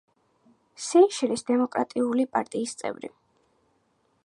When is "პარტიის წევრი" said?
2.37-3.13